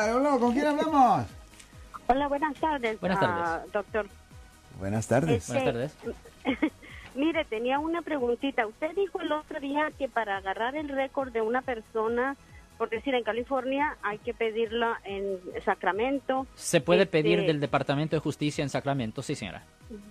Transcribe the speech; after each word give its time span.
Hola, 0.00 0.38
¿con 0.38 0.52
quién 0.52 0.64
hablamos? 0.64 1.26
Hola, 2.06 2.28
buenas 2.28 2.54
tardes. 2.60 3.00
Buenas 3.00 3.18
tardes. 3.18 3.44
ah, 3.44 3.62
doctor. 3.72 4.06
Buenas 4.78 5.08
tardes. 5.08 5.38
Este, 5.50 5.52
Buenas 5.54 5.92
tardes. 5.92 6.72
Mire, 7.16 7.44
tenía 7.46 7.80
una 7.80 8.00
preguntita. 8.02 8.64
Usted 8.68 8.94
dijo 8.94 9.20
el 9.20 9.32
otro 9.32 9.58
día 9.58 9.90
que 9.98 10.08
para 10.08 10.36
agarrar 10.36 10.76
el 10.76 10.88
récord 10.88 11.32
de 11.32 11.40
una 11.42 11.62
persona, 11.62 12.36
por 12.78 12.90
decir 12.90 13.12
en 13.16 13.24
California, 13.24 13.96
hay 14.04 14.18
que 14.18 14.34
pedirla 14.34 15.00
en 15.02 15.40
Sacramento. 15.64 16.46
Se 16.54 16.80
puede 16.80 17.02
Este, 17.02 17.18
pedir 17.20 17.44
del 17.44 17.58
Departamento 17.58 18.14
de 18.14 18.20
Justicia 18.20 18.62
en 18.62 18.68
Sacramento, 18.68 19.20
sí, 19.22 19.34
señora. 19.34 19.64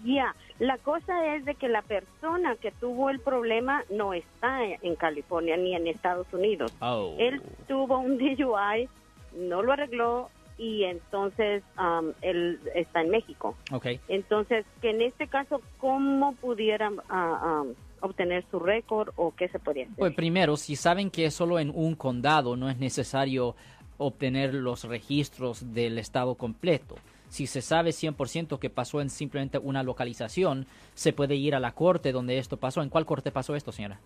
Ya, 0.04 0.36
la 0.60 0.78
cosa 0.80 1.34
es 1.34 1.46
de 1.46 1.56
que 1.56 1.70
la 1.70 1.82
persona 1.82 2.58
que 2.58 2.72
tuvo 2.72 3.10
el 3.10 3.22
problema 3.22 3.86
no 3.90 4.14
está 4.14 4.66
en 4.66 4.96
California 4.98 5.56
ni 5.56 5.76
en 5.78 5.88
Estados 5.88 6.28
Unidos. 6.34 6.74
Oh. 6.82 7.16
Él 7.18 7.42
tuvo 7.70 8.00
un 8.00 8.18
DUI, 8.36 8.90
no 9.36 9.62
lo 9.62 9.74
arregló 9.74 10.30
y 10.58 10.84
entonces 10.84 11.64
am, 11.76 12.14
él 12.22 12.60
está 12.74 13.02
en 13.02 13.10
México. 13.10 13.56
Ok. 13.72 13.88
Entonces, 14.08 14.66
que 14.82 14.90
en 14.90 15.02
este 15.02 15.28
caso, 15.28 15.62
¿cómo 15.78 16.34
pudieran 16.36 16.98
ah, 17.10 17.62
am, 17.62 17.76
obtener 18.02 18.44
su 18.50 18.60
récord 18.60 19.10
o 19.16 19.34
qué 19.36 19.48
se 19.50 19.60
podría 19.60 19.86
hacer? 19.86 19.96
Pues 19.98 20.14
primero, 20.14 20.58
si 20.58 20.76
saben 20.76 21.12
que 21.12 21.26
es 21.26 21.34
solo 21.34 21.60
en 21.60 21.72
un 21.74 21.96
condado, 21.96 22.56
no 22.56 22.70
es 22.70 22.78
necesario 22.78 23.56
obtener 23.98 24.54
los 24.54 24.84
registros 24.84 25.74
del 25.74 25.98
estado 25.98 26.36
completo. 26.36 26.96
Si 27.30 27.46
se 27.46 27.62
sabe 27.62 27.90
100% 27.92 28.58
que 28.58 28.70
pasó 28.70 29.02
en 29.02 29.10
simplemente 29.10 29.58
una 29.58 29.84
localización, 29.84 30.66
se 30.94 31.14
puede 31.14 31.36
ir 31.36 31.56
a 31.56 31.60
la 31.60 31.74
corte 31.74 32.12
donde 32.12 32.38
esto 32.38 32.58
pasó. 32.58 32.82
¿En 32.82 32.90
cuál 32.90 33.06
corte 33.06 33.32
pasó 33.32 33.56
esto, 33.56 33.72
señora? 33.72 34.00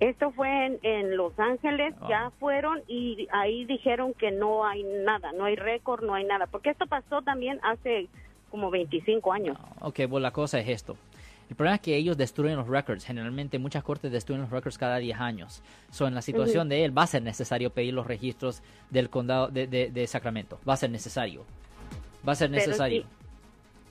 Esto 0.00 0.30
fue 0.32 0.66
en, 0.66 0.78
en 0.82 1.16
Los 1.16 1.38
Ángeles, 1.38 1.94
Ah. 2.00 2.06
ya 2.08 2.30
fueron 2.38 2.82
y 2.86 3.28
ahí 3.32 3.64
dijeron 3.64 4.12
que 4.14 4.30
no 4.30 4.66
hay 4.66 4.82
nada, 4.82 5.32
no 5.32 5.44
hay 5.44 5.56
récord, 5.56 6.04
no 6.04 6.14
hay 6.14 6.24
nada, 6.24 6.46
porque 6.46 6.70
esto 6.70 6.86
pasó 6.86 7.22
también 7.22 7.58
hace 7.62 8.08
como 8.50 8.70
25 8.70 9.32
años. 9.32 9.56
Ok, 9.80 10.00
pues 10.08 10.22
la 10.22 10.30
cosa 10.32 10.58
es 10.60 10.68
esto. 10.68 10.96
El 11.48 11.54
problema 11.56 11.76
es 11.76 11.80
que 11.80 11.94
ellos 11.96 12.16
destruyen 12.16 12.56
los 12.56 12.66
records. 12.68 13.04
Generalmente 13.04 13.58
muchas 13.58 13.84
cortes 13.84 14.10
destruyen 14.10 14.42
los 14.42 14.50
records 14.50 14.78
cada 14.78 14.96
10 14.98 15.18
años. 15.20 15.62
So, 15.90 16.06
en 16.08 16.14
la 16.14 16.20
situación 16.20 16.68
de 16.68 16.84
él 16.84 16.96
va 16.96 17.02
a 17.02 17.06
ser 17.06 17.22
necesario 17.22 17.70
pedir 17.70 17.94
los 17.94 18.06
registros 18.06 18.62
del 18.90 19.08
condado 19.10 19.46
de, 19.48 19.66
de- 19.68 19.90
de 19.90 20.06
Sacramento. 20.08 20.58
Va 20.68 20.72
a 20.74 20.76
ser 20.76 20.90
necesario. 20.90 21.44
Va 22.28 22.32
a 22.32 22.34
ser 22.34 22.50
Pero 22.50 22.60
necesario. 22.66 23.04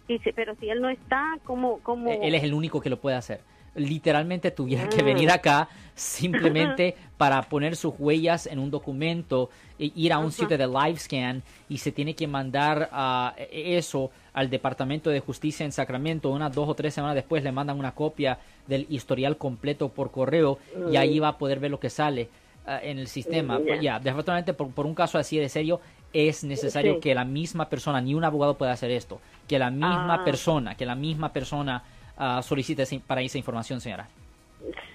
Y 0.10 0.20
si- 0.20 0.34
pero 0.34 0.54
si 0.56 0.70
él 0.70 0.82
no 0.82 0.90
está, 0.90 1.38
¿cómo? 1.46 1.80
cómo? 1.82 2.10
Eh, 2.12 2.20
Él 2.24 2.36
es 2.36 2.44
el 2.44 2.54
único 2.54 2.82
que 2.82 2.90
lo 2.90 2.98
puede 2.98 3.16
hacer. 3.16 3.40
Literalmente 3.76 4.52
tuviera 4.52 4.88
que 4.90 5.02
Ah. 5.02 5.04
venir 5.04 5.30
acá 5.32 5.68
simplemente 5.96 6.96
para 7.18 7.42
poner 7.44 7.76
sus 7.76 7.94
huellas 8.00 8.48
en 8.48 8.60
un 8.60 8.72
documento, 8.72 9.50
e 9.78 9.92
ir 9.96 10.14
a 10.14 10.20
un 10.20 10.32
sitio 10.32 10.58
de 10.58 10.68
live 10.68 10.98
scan 10.98 11.44
y 11.70 11.78
se 11.78 11.92
tiene 11.92 12.16
que 12.16 12.28
mandar 12.28 12.90
e- 13.38 13.78
eso 13.78 14.10
al 14.34 14.50
Departamento 14.50 15.10
de 15.10 15.20
Justicia 15.20 15.66
en 15.66 15.72
Sacramento. 15.74 16.30
Unas 16.30 16.54
dos 16.54 16.68
o 16.70 16.74
tres 16.76 16.94
semanas 16.94 17.16
después 17.16 17.44
le 17.44 17.52
mandan 17.52 17.78
una 17.78 17.92
copia 17.94 18.38
del 18.68 18.86
historial 18.90 19.38
completo 19.38 19.90
por 19.90 20.12
correo 20.12 20.60
y 20.92 20.96
ahí 20.98 21.20
va 21.20 21.30
a 21.30 21.38
poder 21.38 21.60
ver 21.60 21.72
lo 21.72 21.80
que 21.80 21.90
sale 21.90 22.30
ah, 22.68 22.80
en 22.82 22.98
el 23.00 23.08
sistema. 23.08 23.60
Mm, 23.60 23.82
ya. 23.82 24.00
Desafortunadamente 24.00 24.54
por, 24.54 24.72
por 24.72 24.86
un 24.86 24.96
caso 24.96 25.18
así 25.18 25.38
de 25.38 25.50
serio 25.50 25.80
es 26.14 26.44
necesario 26.46 26.96
Sí. 26.96 27.00
que 27.02 27.14
la 27.16 27.26
misma 27.26 27.68
persona, 27.70 28.00
ni 28.00 28.14
un 28.16 28.24
abogado 28.24 28.58
pueda 28.58 28.72
hacer 28.72 28.92
esto, 28.92 29.20
que 29.48 29.60
la 29.60 29.70
misma 29.70 30.16
Ah. 30.16 30.24
persona, 30.24 30.76
que 30.76 30.86
la 30.86 30.96
misma 30.96 31.34
persona 31.34 31.84
ah, 32.18 32.42
solicite 32.42 32.84
esa- 32.84 33.00
para 33.06 33.22
esa 33.22 33.38
información, 33.38 33.80
señora. 33.82 34.08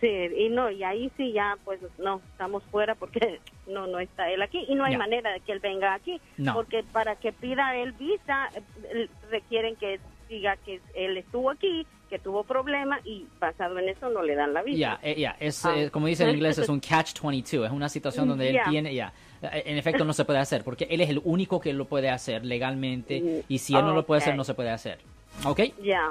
Sí, 0.01 0.09
y 0.09 0.49
no, 0.49 0.69
y 0.71 0.83
ahí 0.83 1.13
sí 1.17 1.33
ya, 1.33 1.57
pues 1.65 1.79
no, 1.99 2.21
estamos 2.33 2.63
fuera 2.73 2.95
porque 2.97 3.39
no 3.69 3.87
no 3.87 4.01
está 4.01 4.29
él 4.31 4.43
aquí 4.43 4.65
y 4.69 4.75
no 4.75 4.85
hay 4.85 4.97
manera 4.97 5.31
de 5.33 5.41
que 5.41 5.53
él 5.53 5.61
venga 5.61 5.95
aquí, 5.95 6.21
No. 6.39 6.55
porque 6.55 6.83
para 6.83 7.17
que 7.17 7.33
pida 7.33 7.77
él 7.77 7.93
visa 7.93 8.49
eh, 8.93 9.09
requieren 9.31 9.77
que 9.77 10.01
diga 10.29 10.57
que 10.57 10.81
él 10.95 11.17
estuvo 11.19 11.51
aquí, 11.51 11.87
que 12.09 12.19
tuvo 12.19 12.43
problemas 12.43 13.01
y 13.07 13.27
basado 13.39 13.79
en 13.79 13.89
eso 13.89 14.09
no 14.11 14.23
le 14.23 14.35
dan 14.35 14.53
la 14.55 14.63
visa. 14.63 14.99
Ya, 15.03 15.15
ya, 15.15 15.37
es 15.39 15.65
Ah. 15.65 15.75
eh, 15.79 15.91
como 15.91 16.07
dice 16.07 16.25
en 16.25 16.31
inglés, 16.31 16.59
es 16.59 16.69
un 16.69 16.81
catch-22, 16.81 17.67
es 17.67 17.71
una 17.73 17.89
situación 17.89 18.27
donde 18.29 18.51
él 18.51 18.59
tiene, 18.69 18.93
ya, 18.95 19.13
eh, 19.43 19.63
en 19.67 19.77
efecto 19.77 20.05
no 20.05 20.13
se 20.13 20.25
puede 20.25 20.41
hacer, 20.41 20.65
porque 20.65 20.89
él 20.91 21.01
es 21.01 21.11
el 21.11 21.21
único 21.25 21.61
que 21.61 21.73
lo 21.73 21.85
puede 21.85 22.11
hacer 22.11 22.45
legalmente 22.45 23.21
Mm, 23.21 23.53
y 23.53 23.59
si 23.59 23.77
él 23.77 23.85
no 23.85 23.93
lo 23.95 24.05
puede 24.05 24.21
hacer, 24.23 24.35
no 24.35 24.43
se 24.45 24.55
puede 24.55 24.71
hacer. 24.71 24.99
¿Ok? 25.45 25.61
Ya, 25.83 26.11